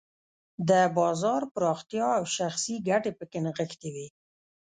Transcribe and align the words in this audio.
د 0.69 0.71
بازار 0.97 1.41
پراختیا 1.53 2.07
او 2.17 2.23
شخصي 2.35 2.75
ګټې 2.89 3.11
پکې 3.19 3.39
نغښتې 3.45 3.89
وې. 3.95 4.07